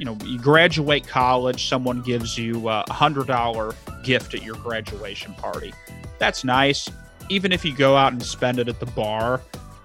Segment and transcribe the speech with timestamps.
[0.00, 5.34] you know, you graduate college, someone gives you uh, a $100 gift at your graduation
[5.34, 5.74] party.
[6.18, 6.88] That's nice.
[7.28, 9.42] Even if you go out and spend it at the bar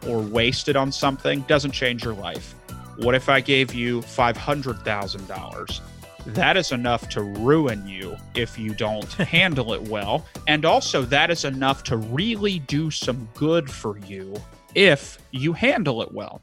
[0.07, 2.55] or waste it on something, doesn't change your life.
[2.95, 5.81] What if I gave you $500,000?
[6.27, 10.25] That is enough to ruin you if you don't handle it well.
[10.47, 14.41] And also, that is enough to really do some good for you
[14.75, 16.41] if you handle it well.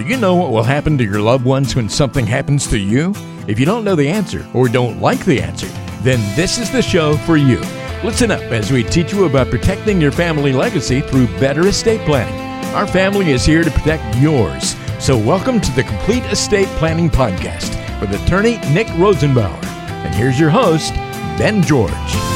[0.00, 3.12] Do you know what will happen to your loved ones when something happens to you?
[3.46, 5.66] If you don't know the answer or don't like the answer,
[6.00, 7.58] then this is the show for you.
[8.02, 12.34] Listen up as we teach you about protecting your family legacy through better estate planning.
[12.74, 14.74] Our family is here to protect yours.
[14.98, 19.62] So, welcome to the Complete Estate Planning Podcast with attorney Nick Rosenbauer.
[19.66, 20.94] And here's your host,
[21.36, 22.29] Ben George.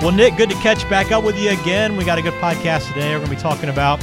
[0.00, 1.96] Well, Nick, good to catch back up with you again.
[1.96, 3.10] We got a good podcast today.
[3.10, 4.00] We're going to be talking about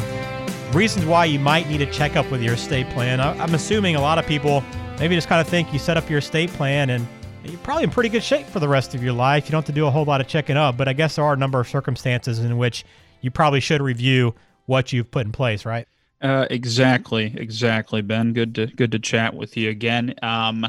[0.74, 3.22] reasons why you might need a checkup with your estate plan.
[3.22, 4.62] I'm assuming a lot of people
[5.00, 7.08] maybe just kind of think you set up your estate plan and
[7.46, 9.46] you're probably in pretty good shape for the rest of your life.
[9.46, 11.24] You don't have to do a whole lot of checking up, but I guess there
[11.24, 12.84] are a number of circumstances in which
[13.22, 15.88] you probably should review what you've put in place, right?
[16.22, 18.34] Uh, exactly, exactly, Ben.
[18.34, 20.14] Good to good to chat with you again.
[20.22, 20.68] Um,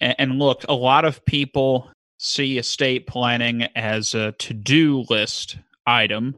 [0.00, 5.56] and, and look, a lot of people see estate planning as a to do list
[5.86, 6.36] item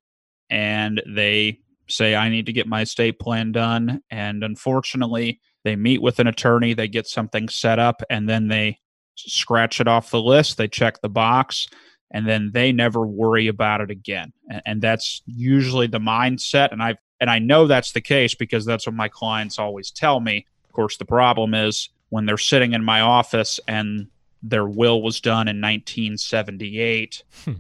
[0.51, 4.03] and they say, I need to get my estate plan done.
[4.11, 8.79] And unfortunately, they meet with an attorney, they get something set up, and then they
[9.17, 11.69] scratch it off the list, they check the box,
[12.11, 14.33] and then they never worry about it again.
[14.51, 16.73] And, and that's usually the mindset.
[16.73, 20.21] And I and I know that's the case because that's what my clients always tell
[20.21, 20.47] me.
[20.65, 24.09] Of course, the problem is when they're sitting in my office and
[24.43, 27.23] their will was done in 1978.
[27.45, 27.53] Hmm.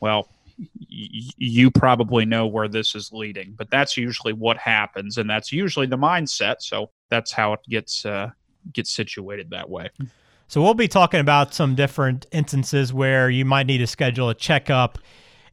[0.00, 5.28] Well, y- you probably know where this is leading, but that's usually what happens, and
[5.28, 6.56] that's usually the mindset.
[6.60, 8.30] So that's how it gets uh,
[8.72, 9.88] gets situated that way.
[10.48, 14.34] So we'll be talking about some different instances where you might need to schedule a
[14.34, 14.98] checkup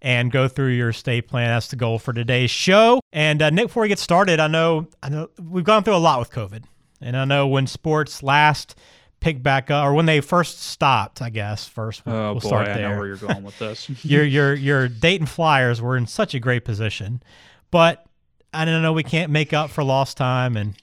[0.04, 1.48] and go through your estate plan.
[1.50, 3.00] That's the goal for today's show.
[3.12, 5.98] And uh, Nick, before we get started, I know I know we've gone through a
[5.98, 6.64] lot with COVID,
[7.02, 8.76] and I know when sports last
[9.24, 11.66] pick back up, or when they first stopped, I guess.
[11.66, 12.90] First, we'll, oh, we'll boy, start there.
[12.90, 13.90] I know where you're going with this.
[14.06, 17.24] your your your Dayton Flyers were in such a great position,
[17.72, 18.06] but
[18.54, 18.94] I don't know.
[18.94, 20.76] We can't make up for lost time, and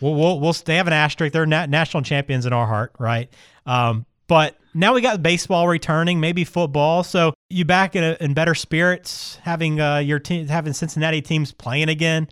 [0.00, 1.32] we'll we'll, we'll they have an asterisk.
[1.32, 3.30] They're na- national champions in our heart, right?
[3.66, 7.04] Um, but now we got baseball returning, maybe football.
[7.04, 11.52] So you back in, a, in better spirits, having uh, your team, having Cincinnati teams
[11.52, 12.26] playing again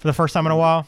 [0.00, 0.86] for the first time in a while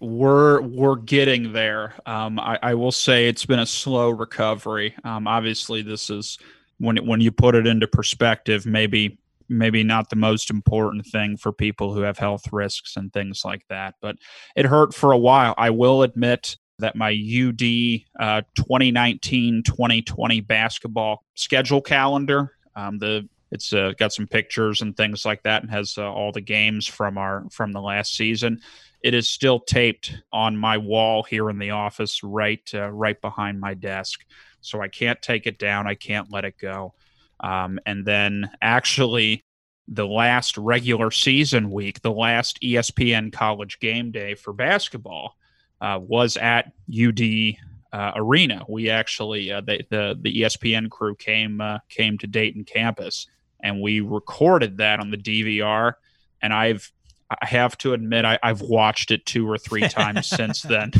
[0.00, 1.94] we're we're getting there.
[2.06, 4.94] Um, I, I, will say it's been a slow recovery.
[5.04, 6.38] Um, obviously, this is
[6.78, 9.18] when it, when you put it into perspective, maybe
[9.48, 13.62] maybe not the most important thing for people who have health risks and things like
[13.68, 13.94] that.
[14.00, 14.16] But
[14.56, 15.54] it hurt for a while.
[15.56, 23.92] I will admit that my UD uh, 2019-2020 basketball schedule calendar, um, the it's uh,
[23.98, 27.44] got some pictures and things like that, and has uh, all the games from our
[27.50, 28.60] from the last season
[29.02, 33.60] it is still taped on my wall here in the office, right uh, right behind
[33.60, 34.24] my desk.
[34.60, 35.86] So I can't take it down.
[35.86, 36.94] I can't let it go.
[37.40, 39.44] Um, and then actually,
[39.86, 45.36] the last regular season week, the last ESPN College Game Day for basketball,
[45.80, 47.54] uh, was at UD
[47.92, 48.64] uh, Arena.
[48.68, 53.28] We actually uh, the, the the ESPN crew came uh, came to Dayton campus,
[53.62, 55.94] and we recorded that on the DVR.
[56.40, 56.90] And I've
[57.30, 60.92] I have to admit I, have watched it two or three times since then.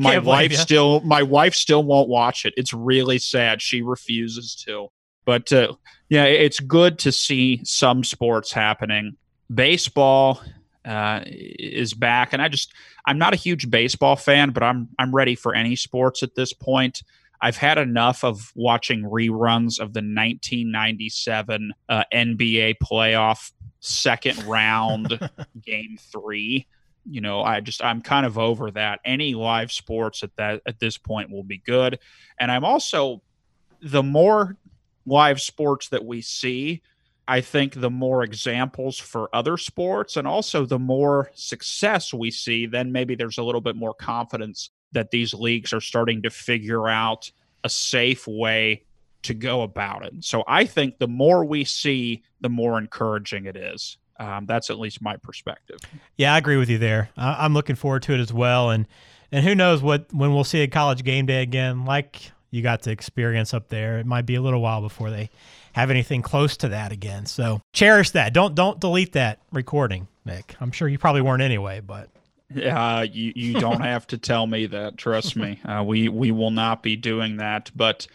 [0.00, 2.54] my wife still my wife still won't watch it.
[2.56, 3.62] It's really sad.
[3.62, 4.88] She refuses to.
[5.24, 5.74] But uh,
[6.08, 9.16] yeah, it's good to see some sports happening.
[9.52, 10.40] Baseball
[10.84, 12.72] uh, is back, and I just
[13.06, 16.52] I'm not a huge baseball fan, but I'm I'm ready for any sports at this
[16.52, 17.02] point.
[17.42, 25.18] I've had enough of watching reruns of the 1997 uh, NBA playoff second round
[25.64, 26.66] game three.
[27.06, 29.00] You know i just i'm kind of over that.
[29.04, 31.98] Any live sports at that at this point will be good.
[32.38, 33.22] And i'm also
[33.82, 34.56] the more
[35.06, 36.82] live sports that we see
[37.26, 42.66] i think the more examples for other sports and also the more success we see
[42.66, 46.88] then maybe there's a little bit more confidence that these leagues are starting to figure
[46.88, 47.30] out
[47.64, 48.84] a safe way
[49.22, 50.12] to go about it.
[50.20, 53.98] So I think the more we see, the more encouraging it is.
[54.18, 55.78] Um, that's at least my perspective.
[56.16, 57.08] Yeah, I agree with you there.
[57.16, 58.86] I, am looking forward to it as well, and
[59.32, 61.86] and who knows what when we'll see a college game day again.
[61.86, 63.98] Like you got to experience up there.
[63.98, 65.30] It might be a little while before they
[65.72, 67.24] have anything close to that again.
[67.24, 68.34] So cherish that.
[68.34, 70.54] Don't don't delete that recording, Nick.
[70.60, 72.10] I'm sure you probably weren't anyway, but
[72.56, 74.96] uh, you you don't have to tell me that.
[74.96, 75.60] Trust me.
[75.64, 77.70] Uh, we we will not be doing that.
[77.74, 78.06] But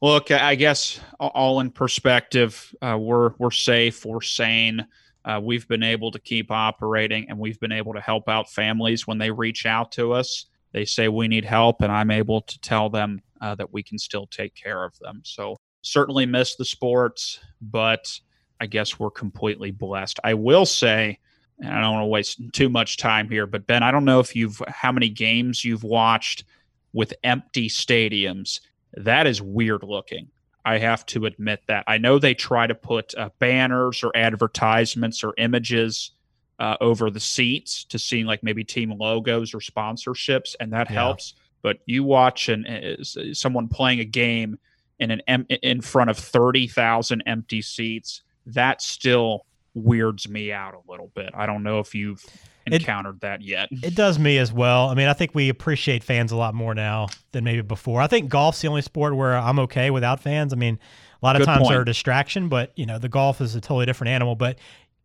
[0.00, 4.86] look, I guess all in perspective, uh, we're we're safe, we're sane.
[5.24, 9.06] Uh, we've been able to keep operating, and we've been able to help out families
[9.06, 10.46] when they reach out to us.
[10.72, 13.98] They say we need help, and I'm able to tell them uh, that we can
[13.98, 15.22] still take care of them.
[15.24, 18.20] So certainly miss the sports, but
[18.60, 20.20] I guess we're completely blessed.
[20.22, 21.18] I will say
[21.60, 24.20] and I don't want to waste too much time here, but Ben, I don't know
[24.20, 26.44] if you've how many games you've watched
[26.92, 28.60] with empty stadiums.
[28.94, 30.28] That is weird looking.
[30.64, 31.84] I have to admit that.
[31.86, 36.10] I know they try to put uh, banners or advertisements or images
[36.58, 40.94] uh, over the seats to see like maybe team logos or sponsorships, and that yeah.
[40.94, 41.34] helps.
[41.62, 44.58] But you watch and uh, someone playing a game
[44.98, 48.22] in an em- in front of thirty thousand empty seats.
[48.46, 49.46] That still
[49.76, 51.30] weirds me out a little bit.
[51.34, 52.24] I don't know if you've
[52.66, 53.68] encountered it, that yet.
[53.70, 54.88] It does me as well.
[54.88, 58.00] I mean, I think we appreciate fans a lot more now than maybe before.
[58.00, 60.52] I think golf's the only sport where I'm okay without fans.
[60.52, 60.78] I mean,
[61.22, 61.70] a lot of Good times point.
[61.70, 64.34] they're a distraction, but you know, the golf is a totally different animal.
[64.34, 64.58] But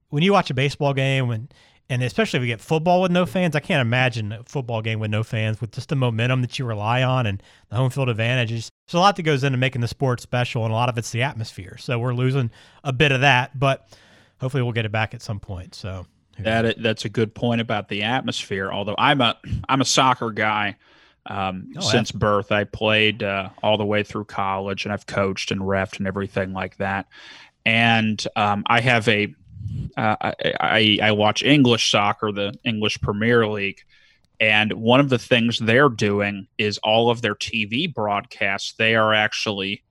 [0.09, 1.49] when you watch a baseball game when
[1.89, 4.99] and especially if we get football with no fans, I can't imagine a football game
[5.01, 8.07] with no fans with just the momentum that you rely on and the home field
[8.07, 8.49] advantage.
[8.49, 11.11] There's a lot that goes into making the sport special, and a lot of it's
[11.11, 11.75] the atmosphere.
[11.77, 12.49] So we're losing
[12.85, 13.89] a bit of that, but
[14.41, 15.75] hopefully we'll get it back at some point.
[15.75, 16.05] So
[16.39, 18.71] that that's a good point about the atmosphere.
[18.71, 19.37] Although I'm a
[19.69, 20.75] I'm a soccer guy
[21.27, 22.51] um, oh, since birth.
[22.51, 26.51] I played uh, all the way through college, and I've coached and refed and everything
[26.53, 27.07] like that.
[27.63, 29.33] And um, I have a
[29.95, 33.81] uh, I, I, I watch English soccer, the English Premier League,
[34.39, 38.73] and one of the things they're doing is all of their TV broadcasts.
[38.73, 39.83] They are actually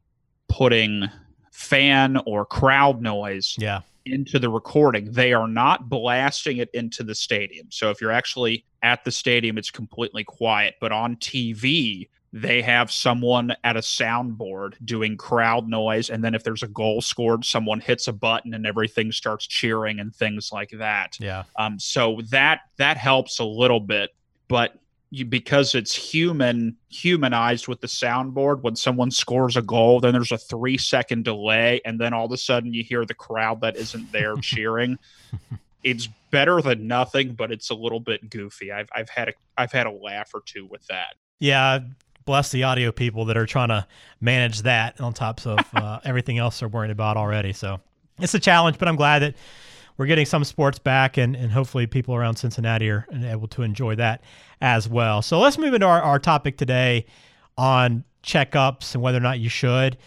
[0.48, 1.04] putting
[1.52, 5.12] fan or crowd noise yeah into the recording.
[5.12, 7.68] They are not blasting it into the stadium.
[7.70, 10.76] So if you're actually at the stadium, it's completely quiet.
[10.80, 16.10] But on TV, they have someone at a soundboard doing crowd noise.
[16.10, 19.98] And then if there's a goal scored, someone hits a button and everything starts cheering
[19.98, 21.16] and things like that.
[21.20, 21.44] Yeah.
[21.56, 24.10] Um, so that that helps a little bit.
[24.48, 24.74] But
[25.10, 30.32] you, because it's human humanized with the soundboard when someone scores a goal then there's
[30.32, 33.76] a three second delay and then all of a sudden you hear the crowd that
[33.76, 34.98] isn't there cheering.
[35.82, 38.70] It's better than nothing but it's a little bit goofy.
[38.70, 41.14] I've, I've had a i've had a laugh or two with that.
[41.40, 41.80] Yeah
[42.26, 43.84] bless the audio people that are trying to
[44.20, 47.80] manage that on top of uh, everything else they're worried about already so.
[48.20, 49.34] It's a challenge but i'm glad that
[50.00, 53.94] we're getting some sports back, and, and hopefully people around Cincinnati are able to enjoy
[53.96, 54.22] that
[54.62, 55.20] as well.
[55.20, 57.04] So let's move into our, our topic today
[57.58, 59.98] on checkups and whether or not you should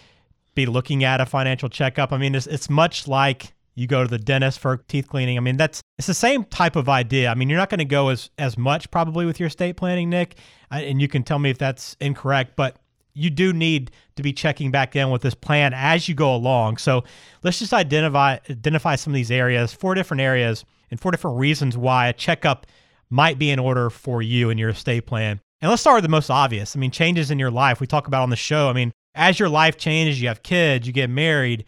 [0.56, 2.12] be looking at a financial checkup.
[2.12, 5.38] I mean, it's, it's much like you go to the dentist for teeth cleaning.
[5.38, 7.30] I mean, that's it's the same type of idea.
[7.30, 10.10] I mean, you're not going to go as as much probably with your estate planning,
[10.10, 10.38] Nick,
[10.72, 12.78] uh, and you can tell me if that's incorrect, but
[13.14, 16.78] you do need to be checking back in with this plan as you go along.
[16.78, 17.04] So
[17.44, 21.78] let's just identify identify some of these areas, four different areas, and four different reasons
[21.78, 22.68] why a checkup
[23.10, 25.40] might be in order for you and your estate plan.
[25.62, 26.76] And let's start with the most obvious.
[26.76, 27.80] I mean, changes in your life.
[27.80, 28.70] We talk about on the show.
[28.70, 31.66] I mean, as your life changes, you have kids, you get married,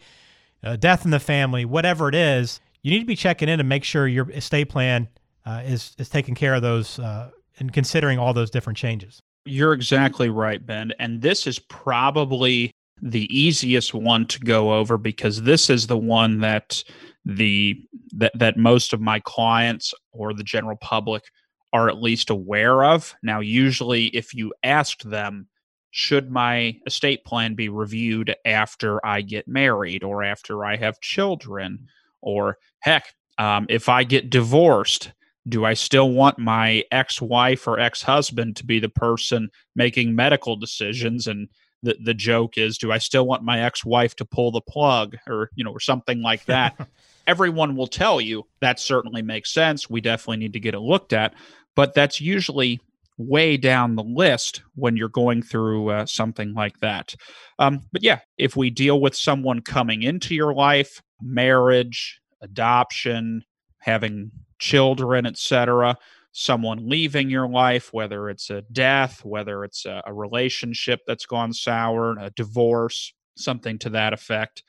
[0.62, 3.64] uh, death in the family, whatever it is, you need to be checking in to
[3.64, 5.08] make sure your estate plan
[5.44, 9.22] uh, is is taking care of those uh, and considering all those different changes.
[9.46, 10.92] You're exactly right, Ben.
[10.98, 16.40] And this is probably the easiest one to go over because this is the one
[16.40, 16.82] that
[17.24, 17.80] the
[18.12, 21.24] that, that most of my clients or the general public
[21.72, 23.14] are at least aware of.
[23.22, 25.48] Now, usually if you asked them,
[25.90, 31.88] should my estate plan be reviewed after I get married or after I have children?
[32.22, 35.12] Or heck, um, if I get divorced,
[35.48, 40.14] do I still want my ex wife or ex husband to be the person making
[40.14, 41.26] medical decisions?
[41.26, 41.48] And
[41.82, 45.16] the, the joke is, do I still want my ex wife to pull the plug
[45.28, 46.88] or, you know, or something like that?
[47.26, 49.90] Everyone will tell you that certainly makes sense.
[49.90, 51.34] We definitely need to get it looked at.
[51.74, 52.80] But that's usually
[53.18, 57.14] way down the list when you're going through uh, something like that.
[57.58, 63.42] Um, but yeah, if we deal with someone coming into your life, marriage, adoption,
[63.78, 65.96] having children, etc.,
[66.32, 71.52] someone leaving your life, whether it's a death, whether it's a, a relationship that's gone
[71.52, 74.62] sour, a divorce, something to that effect.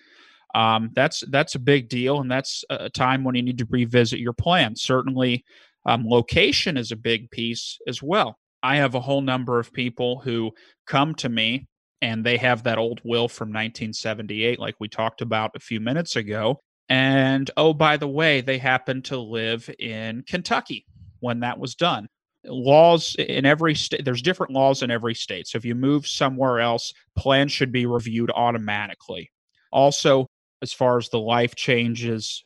[0.56, 4.20] Um, that's that's a big deal, and that's a time when you need to revisit
[4.20, 4.75] your plan.
[4.75, 5.44] Certainly,
[5.86, 8.38] um, location is a big piece as well.
[8.63, 10.51] I have a whole number of people who
[10.86, 11.67] come to me
[12.01, 16.15] and they have that old will from 1978, like we talked about a few minutes
[16.15, 16.62] ago.
[16.89, 20.86] And oh, by the way, they happen to live in Kentucky
[21.20, 22.08] when that was done.
[22.46, 25.48] Laws in every state, there's different laws in every state.
[25.48, 29.32] So if you move somewhere else, plans should be reviewed automatically.
[29.72, 30.27] Also,
[30.62, 32.46] as far as the life changes,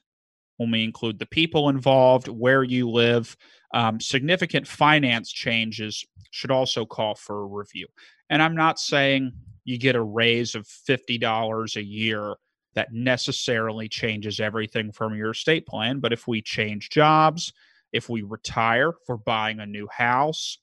[0.58, 3.36] when we include the people involved, where you live,
[3.74, 7.88] um, significant finance changes should also call for a review.
[8.30, 9.34] And I'm not saying
[9.66, 12.36] you get a raise of $50 a year
[12.74, 16.00] that necessarily changes everything from your estate plan.
[16.00, 17.54] But if we change jobs,
[17.92, 20.58] if we retire for buying a new house,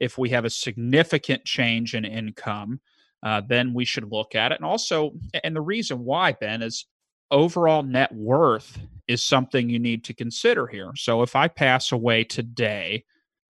[0.00, 2.80] if we have a significant change in income,
[3.22, 4.56] uh, then we should look at it.
[4.56, 5.12] And also,
[5.42, 6.86] and the reason why, Ben, is
[7.30, 8.78] overall net worth
[9.08, 10.92] is something you need to consider here.
[10.96, 13.04] So if I pass away today,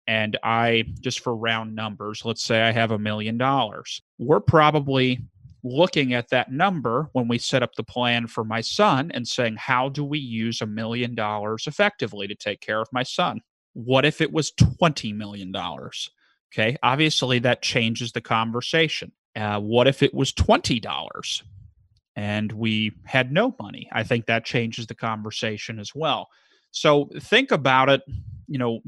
[0.06, 5.20] and I, just for round numbers, let's say I have a million dollars, we're probably
[5.64, 9.56] looking at that number when we set up the plan for my son and saying,
[9.56, 13.40] how do we use a million dollars effectively to take care of my son?
[13.72, 15.52] What if it was $20 million?
[16.52, 19.10] Okay, obviously that changes the conversation.
[19.34, 21.42] Uh, what if it was $20
[22.14, 23.88] and we had no money?
[23.90, 26.28] I think that changes the conversation as well.
[26.70, 28.02] So think about it,
[28.46, 28.80] you know,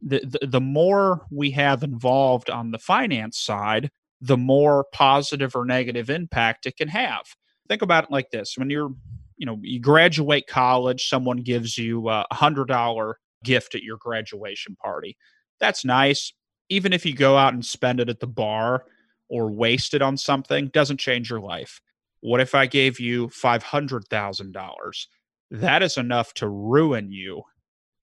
[0.00, 3.90] the, the, the more we have involved on the finance side,
[4.20, 7.22] the more positive or negative impact it can have.
[7.68, 8.90] Think about it like this: when you're,
[9.36, 14.76] you know, you graduate college, someone gives you a hundred dollar gift at your graduation
[14.76, 15.16] party.
[15.60, 16.32] That's nice.
[16.68, 18.84] Even if you go out and spend it at the bar
[19.28, 21.80] or waste it on something, doesn't change your life.
[22.20, 25.08] What if I gave you five hundred thousand dollars?
[25.50, 27.42] That is enough to ruin you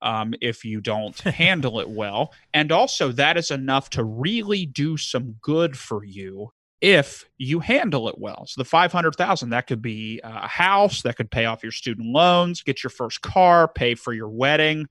[0.01, 2.33] um, if you don't handle it well.
[2.53, 8.09] And also, that is enough to really do some good for you if you handle
[8.09, 8.45] it well.
[8.47, 12.63] So the 500,000 that could be a house, that could pay off your student loans,
[12.63, 14.87] get your first car, pay for your wedding,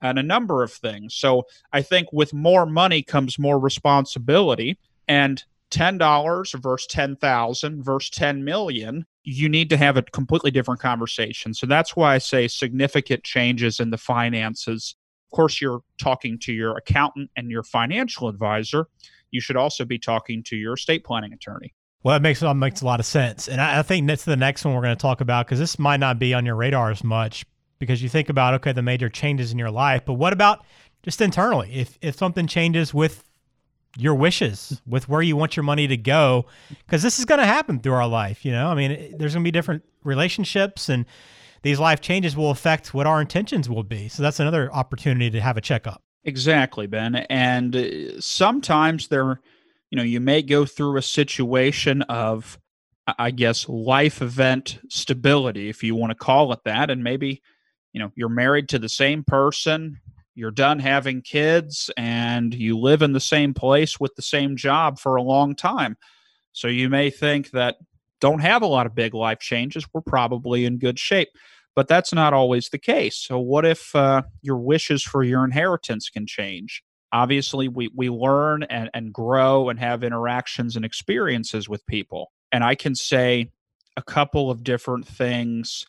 [0.00, 1.14] and a number of things.
[1.14, 8.44] So I think with more money comes more responsibility and $10 versus 10,000 versus 10
[8.44, 11.54] million you need to have a completely different conversation.
[11.54, 14.94] So that's why I say significant changes in the finances.
[15.32, 18.86] Of course, you're talking to your accountant and your financial advisor.
[19.30, 21.74] You should also be talking to your estate planning attorney.
[22.02, 24.36] Well, it makes it makes a lot of sense, and I, I think that's the
[24.36, 26.90] next one we're going to talk about because this might not be on your radar
[26.90, 27.46] as much
[27.78, 30.66] because you think about okay the major changes in your life, but what about
[31.02, 31.70] just internally?
[31.72, 33.24] If if something changes with
[33.96, 37.46] your wishes with where you want your money to go because this is going to
[37.46, 38.68] happen through our life you know?
[38.68, 41.06] I mean there's going to be different relationships and
[41.62, 44.08] these life changes will affect what our intentions will be.
[44.08, 46.02] So that's another opportunity to have a checkup.
[46.24, 49.40] Exactly ben and uh, sometimes there
[49.90, 52.58] you know you may go through a situation of
[53.18, 57.40] i guess life event stability if you want to call it that and maybe
[57.92, 60.00] you know you're married to the same person
[60.34, 64.98] you're done having kids and you live in the same place with the same job
[64.98, 65.96] for a long time.
[66.52, 67.76] So you may think that
[68.20, 71.28] don't have a lot of big life changes, we're probably in good shape.
[71.76, 73.16] But that's not always the case.
[73.16, 76.84] So, what if uh, your wishes for your inheritance can change?
[77.10, 82.30] Obviously, we, we learn and, and grow and have interactions and experiences with people.
[82.52, 83.50] And I can say
[83.96, 85.84] a couple of different things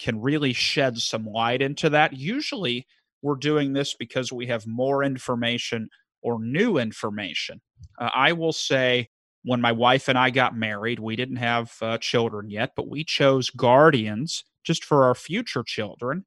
[0.00, 2.12] can really shed some light into that.
[2.12, 2.86] Usually,
[3.22, 5.88] we're doing this because we have more information
[6.22, 7.60] or new information.
[7.98, 9.08] Uh, I will say,
[9.42, 13.04] when my wife and I got married, we didn't have uh, children yet, but we
[13.04, 16.26] chose guardians just for our future children.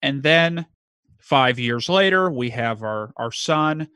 [0.00, 0.66] And then
[1.18, 3.88] five years later, we have our, our son.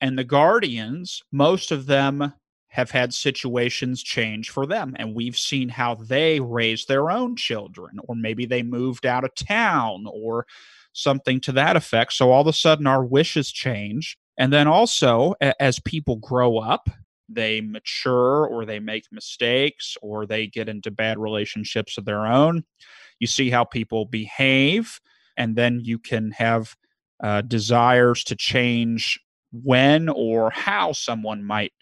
[0.00, 2.32] And the guardians, most of them
[2.68, 4.94] have had situations change for them.
[4.98, 9.34] And we've seen how they raise their own children, or maybe they moved out of
[9.34, 10.46] town, or
[10.96, 12.14] something to that effect.
[12.14, 14.16] So all of a sudden, our wishes change.
[14.38, 16.88] And then also, as people grow up,
[17.28, 22.64] they mature or they make mistakes or they get into bad relationships of their own.
[23.18, 25.00] You see how people behave,
[25.36, 26.76] and then you can have
[27.22, 29.18] uh, desires to change
[29.52, 31.72] when or how someone might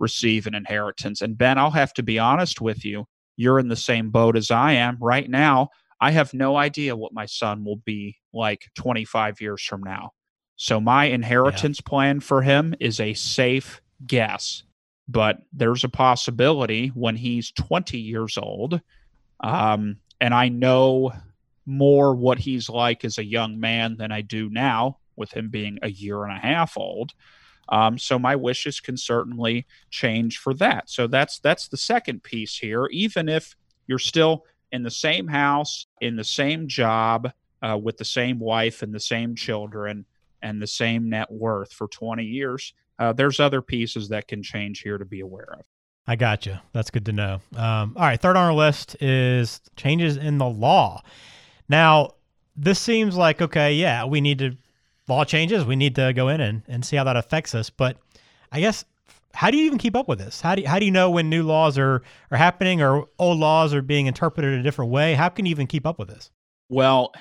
[0.00, 1.20] receive an inheritance.
[1.20, 3.06] And Ben, I'll have to be honest with you.
[3.36, 5.70] You're in the same boat as I am right now.
[6.00, 10.10] I have no idea what my son will be like 25 years from now.
[10.56, 11.88] So my inheritance yeah.
[11.88, 14.62] plan for him is a safe guess,
[15.08, 18.80] but there's a possibility when he's 20 years old,
[19.40, 21.12] um, and I know
[21.66, 25.78] more what he's like as a young man than I do now, with him being
[25.82, 27.12] a year and a half old.
[27.68, 30.90] Um, so my wishes can certainly change for that.
[30.90, 32.86] So that's that's the second piece here.
[32.90, 37.32] Even if you're still in the same house, in the same job,
[37.64, 40.04] uh, with the same wife and the same children
[40.42, 44.80] and the same net worth for 20 years, uh, there's other pieces that can change
[44.80, 45.64] here to be aware of.
[46.06, 46.58] I got you.
[46.72, 47.40] That's good to know.
[47.56, 51.02] Um, all right, third on our list is changes in the law.
[51.68, 52.10] Now,
[52.56, 54.56] this seems like okay, yeah, we need to
[55.08, 55.64] law changes.
[55.64, 57.70] We need to go in and, and see how that affects us.
[57.70, 57.96] But
[58.52, 58.84] I guess
[59.32, 60.42] how do you even keep up with this?
[60.42, 63.38] How do you, how do you know when new laws are are happening or old
[63.38, 65.14] laws are being interpreted a different way?
[65.14, 66.30] How can you even keep up with this?
[66.68, 67.12] Well,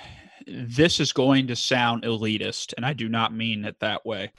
[0.48, 4.32] this is going to sound elitist, and I do not mean it that way.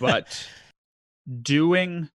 [0.00, 0.46] but
[1.42, 2.08] doing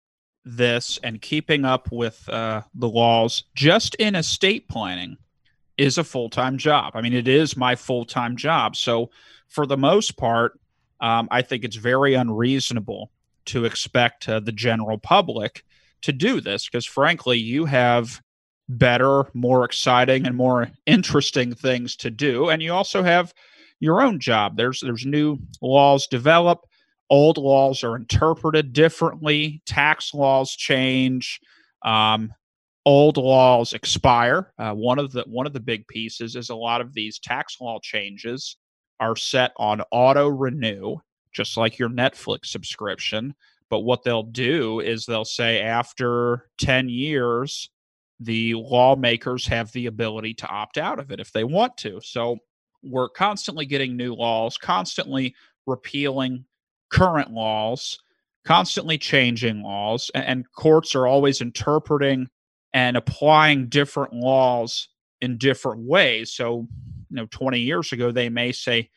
[0.46, 5.18] this and keeping up with uh, the laws just in estate planning
[5.78, 6.92] is a full time job.
[6.96, 8.76] I mean, it is my full time job.
[8.76, 9.10] So,
[9.48, 10.60] for the most part,
[11.00, 13.12] um, I think it's very unreasonable
[13.46, 15.64] to expect uh, the general public
[16.02, 18.22] to do this because, frankly, you have
[18.70, 23.34] better, more exciting, and more interesting things to do, and you also have
[23.80, 24.58] your own job.
[24.58, 26.62] There's there's new laws develop
[27.10, 31.40] old laws are interpreted differently, tax laws change,
[31.84, 32.32] um,
[32.86, 34.54] old laws expire.
[34.58, 37.60] Uh, one of the one of the big pieces is a lot of these tax
[37.60, 38.58] law changes
[39.00, 40.98] are set on auto renew,
[41.34, 43.34] just like your Netflix subscription.
[43.70, 47.70] But what they'll do is they'll say after 10 years,
[48.20, 52.00] the lawmakers have the ability to opt out of it if they want to.
[52.04, 52.38] So
[52.84, 55.36] we're constantly getting new laws, constantly
[55.66, 56.46] repealing
[56.90, 57.98] current laws,
[58.46, 62.28] constantly changing laws, and courts are always interpreting
[62.74, 64.90] and applying different laws
[65.22, 66.34] in different ways.
[66.34, 66.68] So,
[67.10, 68.90] you know, 20 years ago, they may say,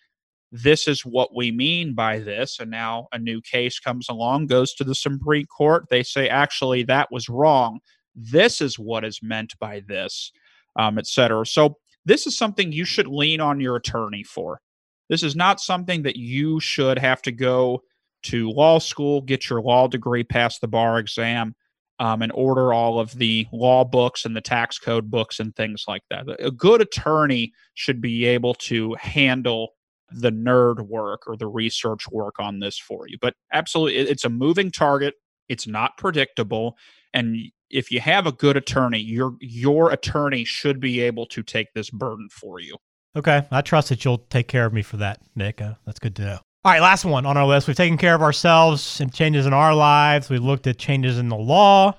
[0.52, 2.58] this is what we mean by this.
[2.60, 5.86] And now a new case comes along, goes to the Supreme Court.
[5.88, 7.80] They say, actually, that was wrong.
[8.14, 10.32] This is what is meant by this,
[10.76, 11.46] um, et cetera.
[11.46, 14.60] So, this is something you should lean on your attorney for.
[15.08, 17.82] This is not something that you should have to go
[18.24, 21.54] to law school, get your law degree, pass the bar exam,
[21.98, 25.84] um, and order all of the law books and the tax code books and things
[25.86, 26.26] like that.
[26.40, 29.70] A good attorney should be able to handle
[30.10, 33.16] the nerd work or the research work on this for you.
[33.20, 35.14] But absolutely, it's a moving target.
[35.48, 36.76] It's not predictable,
[37.14, 37.36] and
[37.70, 41.90] if you have a good attorney, your your attorney should be able to take this
[41.90, 42.76] burden for you.
[43.16, 45.60] Okay, I trust that you'll take care of me for that, Nick.
[45.60, 46.38] Uh, that's good to know.
[46.64, 47.66] All right, last one on our list.
[47.66, 50.30] We've taken care of ourselves and changes in our lives.
[50.30, 51.96] We've looked at changes in the law.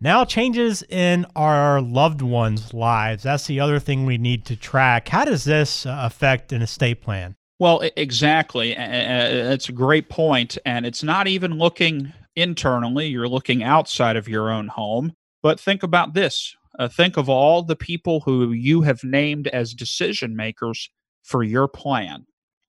[0.00, 3.22] Now, changes in our loved ones' lives.
[3.22, 5.08] That's the other thing we need to track.
[5.08, 7.36] How does this uh, affect an estate plan?
[7.60, 8.74] Well, exactly.
[8.76, 10.58] It's a great point.
[10.66, 15.12] And it's not even looking internally, you're looking outside of your own home.
[15.42, 19.74] But think about this uh, think of all the people who you have named as
[19.74, 20.90] decision makers
[21.22, 22.26] for your plan.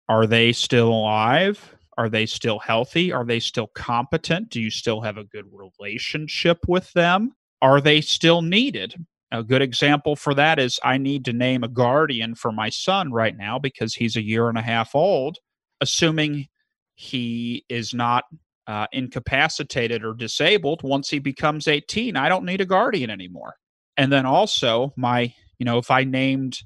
[0.07, 1.75] Are they still alive?
[1.97, 3.11] Are they still healthy?
[3.11, 4.49] Are they still competent?
[4.49, 7.31] Do you still have a good relationship with them?
[7.61, 8.95] Are they still needed?
[9.31, 13.11] A good example for that is I need to name a guardian for my son
[13.11, 15.37] right now because he's a year and a half old,
[15.81, 16.47] assuming
[16.93, 18.25] he is not
[18.67, 22.15] uh, incapacitated or disabled once he becomes 18.
[22.15, 23.55] I don't need a guardian anymore.
[23.97, 26.59] And then also, my, you know, if I named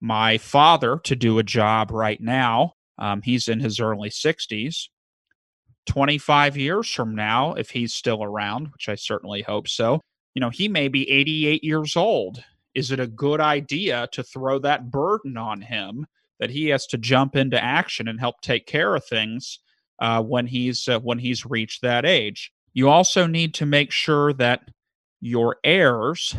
[0.00, 4.88] my father to do a job right now, um, he's in his early 60s.
[5.86, 10.00] 25 years from now, if he's still around, which I certainly hope so,
[10.34, 12.42] you know, he may be 88 years old.
[12.74, 16.06] Is it a good idea to throw that burden on him
[16.40, 19.58] that he has to jump into action and help take care of things
[20.02, 22.52] uh, when he's uh, when he's reached that age?
[22.74, 24.68] You also need to make sure that
[25.20, 26.34] your heirs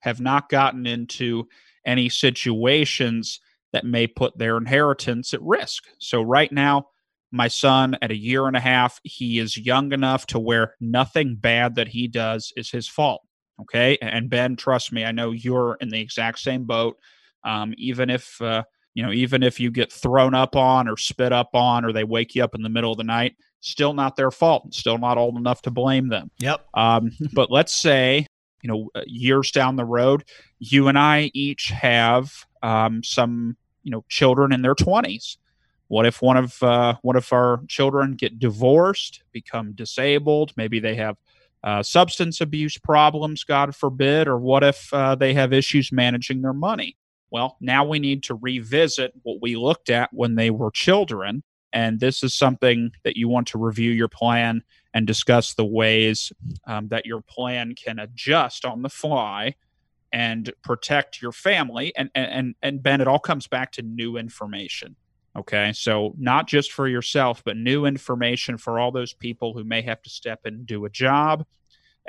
[0.00, 1.48] have not gotten into
[1.86, 3.40] any situations
[3.72, 5.84] that may put their inheritance at risk.
[5.98, 6.88] So, right now,
[7.32, 11.36] my son at a year and a half, he is young enough to where nothing
[11.36, 13.22] bad that he does is his fault.
[13.62, 13.96] Okay.
[14.02, 16.98] And Ben, trust me, I know you're in the exact same boat.
[17.44, 18.64] Um, even if, uh,
[18.96, 22.02] you know, even if you get thrown up on or spit up on or they
[22.02, 24.72] wake you up in the middle of the night, still not their fault.
[24.72, 26.30] Still not old enough to blame them.
[26.38, 26.66] Yep.
[26.72, 28.26] Um, but let's say,
[28.62, 30.24] you know, uh, years down the road,
[30.60, 32.32] you and I each have
[32.62, 35.36] um, some, you know, children in their 20s.
[35.88, 40.54] What if one of uh, one of our children get divorced, become disabled?
[40.56, 41.16] Maybe they have
[41.62, 46.54] uh, substance abuse problems, God forbid, or what if uh, they have issues managing their
[46.54, 46.96] money?
[47.30, 51.42] Well, now we need to revisit what we looked at when they were children
[51.76, 54.62] and this is something that you want to review your plan
[54.94, 56.32] and discuss the ways
[56.66, 59.56] um, that your plan can adjust on the fly
[60.10, 61.92] and protect your family.
[61.94, 64.96] And, and, and Ben, it all comes back to new information.
[65.36, 65.72] Okay.
[65.74, 70.00] So, not just for yourself, but new information for all those people who may have
[70.00, 71.44] to step in and do a job,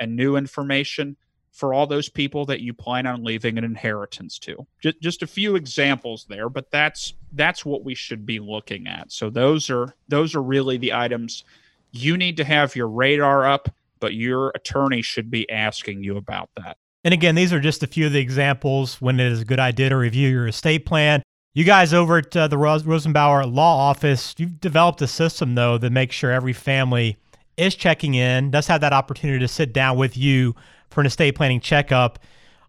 [0.00, 1.18] and new information
[1.52, 4.66] for all those people that you plan on leaving an inheritance to.
[4.80, 9.12] Just, just a few examples there, but that's that's what we should be looking at.
[9.12, 11.44] So those are those are really the items
[11.92, 13.68] you need to have your radar up,
[14.00, 16.76] but your attorney should be asking you about that.
[17.04, 19.60] And again, these are just a few of the examples when it is a good
[19.60, 21.22] idea to review your estate plan.
[21.54, 25.78] You guys over at uh, the Ros- Rosenbauer Law Office, you've developed a system though
[25.78, 27.16] that makes sure every family
[27.56, 30.54] is checking in, does have that opportunity to sit down with you
[30.90, 32.18] for an estate planning checkup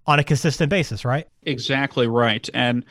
[0.06, 1.28] on a consistent basis, right?
[1.44, 2.48] Exactly right.
[2.54, 2.86] And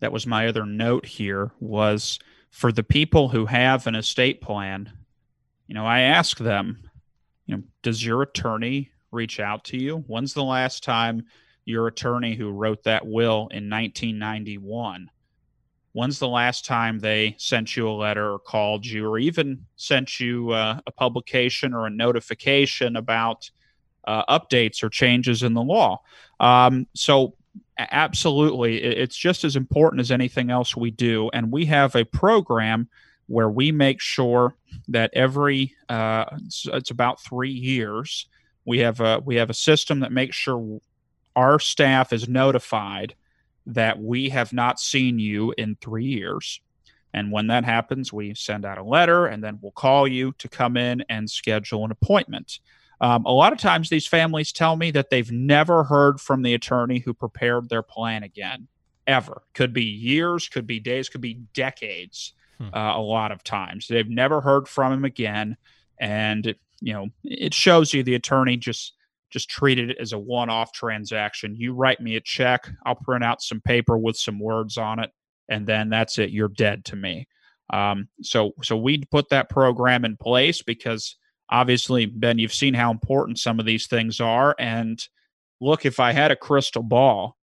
[0.00, 2.18] that was my other note here was
[2.50, 4.92] for the people who have an estate plan,
[5.66, 6.78] you know, I ask them,
[7.46, 10.04] you know, does your attorney reach out to you?
[10.06, 11.24] When's the last time
[11.64, 15.10] your attorney who wrote that will in 1991
[15.96, 20.20] when's the last time they sent you a letter or called you or even sent
[20.20, 23.50] you uh, a publication or a notification about
[24.06, 26.00] uh, updates or changes in the law
[26.40, 27.34] um, so
[27.78, 32.88] absolutely it's just as important as anything else we do and we have a program
[33.28, 34.54] where we make sure
[34.88, 38.28] that every uh, it's, it's about three years
[38.64, 40.80] we have a we have a system that makes sure
[41.36, 43.14] our staff is notified
[43.66, 46.60] that we have not seen you in three years.
[47.12, 50.48] And when that happens, we send out a letter and then we'll call you to
[50.48, 52.60] come in and schedule an appointment.
[53.00, 56.54] Um, a lot of times, these families tell me that they've never heard from the
[56.54, 58.68] attorney who prepared their plan again,
[59.06, 59.42] ever.
[59.54, 62.32] Could be years, could be days, could be decades.
[62.58, 62.68] Hmm.
[62.72, 65.58] Uh, a lot of times, they've never heard from him again,
[65.98, 68.94] and it, you know it shows you the attorney just
[69.28, 71.56] just treated it as a one-off transaction.
[71.56, 75.10] You write me a check, I'll print out some paper with some words on it,
[75.48, 76.30] and then that's it.
[76.30, 77.28] You're dead to me.
[77.70, 81.16] Um, so so we put that program in place because
[81.50, 84.54] obviously, Ben, you've seen how important some of these things are.
[84.58, 85.02] And
[85.60, 87.36] look, if I had a crystal ball,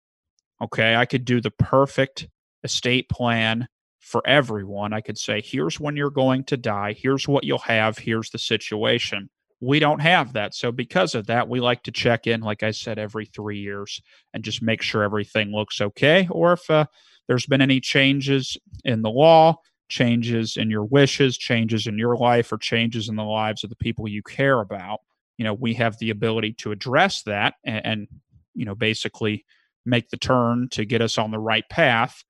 [0.61, 2.27] okay, I could do the perfect
[2.63, 3.67] estate plan
[3.99, 4.93] for everyone.
[4.93, 8.39] I could say, here's when you're going to die, here's what you'll have, here's the
[8.39, 9.29] situation
[9.63, 10.53] we don't have that.
[10.53, 14.01] So because of that, we like to check in, like I said, every three years
[14.33, 16.27] and just make sure everything looks okay.
[16.29, 16.85] Or if uh,
[17.27, 19.55] there's been any changes in the law,
[19.93, 23.75] changes in your wishes, changes in your life, or changes in the lives of the
[23.75, 25.01] people you care about,
[25.37, 28.07] you know, we have the ability to address that and, and
[28.55, 29.45] you know, basically
[29.85, 32.23] make the turn to get us on the right path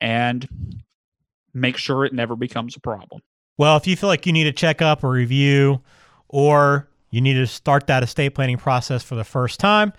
[0.00, 0.48] and
[1.52, 3.20] make sure it never becomes a problem.
[3.56, 5.82] Well, if you feel like you need a checkup or review,
[6.28, 9.92] or you need to start that estate planning process for the first time,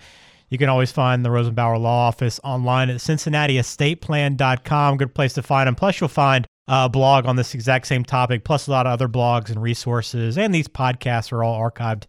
[0.48, 4.96] you can always find the Rosenbauer Law Office online at CincinnatiEstatePlan.com.
[4.96, 5.74] Good place to find them.
[5.74, 9.08] Plus, you'll find a blog on this exact same topic, plus a lot of other
[9.08, 10.38] blogs and resources.
[10.38, 12.04] And these podcasts are all archived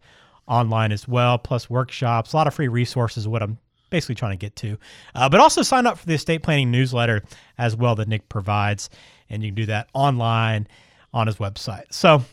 [0.47, 3.57] online as well, plus workshops, a lot of free resources, what I'm
[3.89, 4.77] basically trying to get to.
[5.15, 7.23] Uh, but also sign up for the estate planning newsletter
[7.57, 8.91] as well that Nick provides.
[9.31, 10.67] And you can do that online
[11.11, 11.85] on his website.
[11.89, 12.23] So,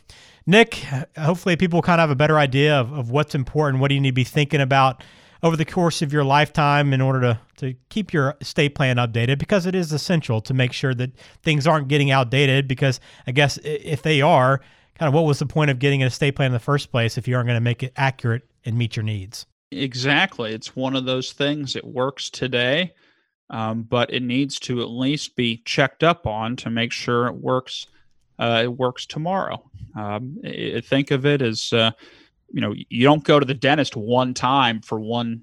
[0.46, 0.74] Nick,
[1.16, 4.02] hopefully people kind of have a better idea of, of what's important, what do you
[4.02, 5.02] need to be thinking about
[5.42, 9.38] over the course of your lifetime in order to, to keep your estate plan updated
[9.38, 13.58] because it is essential to make sure that things aren't getting outdated because I guess
[13.62, 14.60] if they are,
[14.98, 17.16] kind of what was the point of getting an estate plan in the first place
[17.16, 19.46] if you aren't going to make it accurate and meet your needs?
[19.70, 20.52] Exactly.
[20.52, 21.76] It's one of those things.
[21.76, 22.94] It works today,
[23.50, 27.34] um, but it needs to at least be checked up on to make sure it
[27.34, 27.86] works–
[28.38, 29.62] uh, it works tomorrow.
[29.96, 31.90] Um, it, think of it as, uh,
[32.50, 35.42] you know, you don't go to the dentist one time for one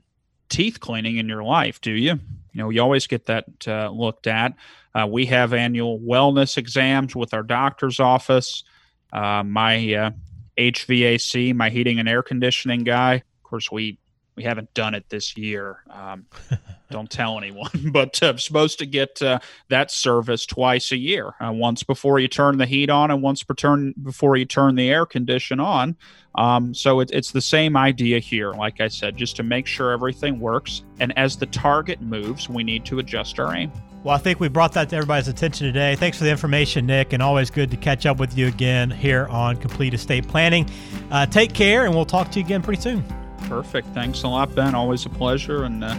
[0.50, 2.20] teeth cleaning in your life, do you?
[2.54, 4.54] You know, you always get that uh, looked at.
[4.94, 8.64] Uh, we have annual wellness exams with our doctor's office.
[9.12, 10.14] Uh, my
[10.58, 14.00] HVAC, uh, my heating and air conditioning guy, of course, we
[14.36, 15.84] we haven't done it this year.
[15.90, 16.26] Um,
[16.92, 21.34] don't tell anyone, but uh, I'm supposed to get uh, that service twice a year.
[21.40, 24.76] Uh, once before you turn the heat on, and once per turn before you turn
[24.76, 25.96] the air condition on.
[26.36, 28.52] Um, so it, it's the same idea here.
[28.52, 30.84] Like I said, just to make sure everything works.
[31.00, 33.72] And as the target moves, we need to adjust our aim.
[34.04, 35.96] Well, I think we brought that to everybody's attention today.
[35.96, 39.26] Thanks for the information, Nick, and always good to catch up with you again here
[39.32, 40.70] on Complete Estate Planning.
[41.10, 43.04] Uh, take care, and we'll talk to you again pretty soon.
[43.48, 43.88] Perfect.
[43.94, 44.76] Thanks a lot, Ben.
[44.76, 45.64] Always a pleasure.
[45.64, 45.96] And uh,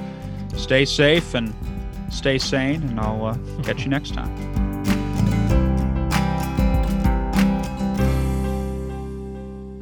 [0.57, 1.55] stay safe and
[2.11, 2.83] stay sane.
[2.83, 4.57] And I'll uh, catch you next time.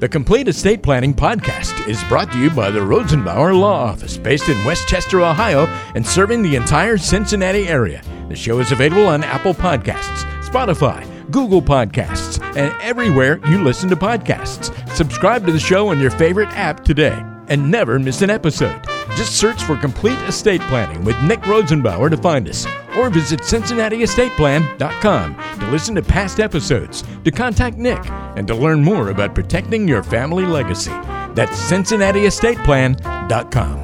[0.05, 4.50] The Complete Estate Planning Podcast is brought to you by the Rosenbauer Law Office, based
[4.50, 8.03] in West Chester, Ohio, and serving the entire Cincinnati area.
[8.29, 13.96] The show is available on Apple Podcasts, Spotify, Google Podcasts, and everywhere you listen to
[13.96, 14.70] podcasts.
[14.90, 18.80] Subscribe to the show on your favorite app today and never miss an episode.
[19.14, 25.37] Just search for Complete Estate Planning with Nick Rosenbauer to find us, or visit CincinnatiEstatePlan.com
[25.61, 28.00] to listen to past episodes, to contact Nick,
[28.37, 30.92] and to learn more about protecting your family legacy.
[31.35, 33.83] That's CincinnatiEstatePlan.com.